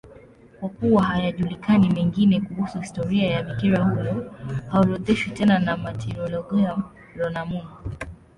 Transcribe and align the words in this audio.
Kwa 0.59 0.69
kuwa 0.69 1.03
hayajulikani 1.03 1.89
mengine 1.89 2.41
kuhusu 2.41 2.79
historia 2.79 3.31
ya 3.31 3.43
bikira 3.43 3.83
huyo, 3.83 4.35
haorodheshwi 4.71 5.31
tena 5.31 5.59
na 5.59 5.77
Martyrologium 5.77 6.83
Romanum. 7.15 7.65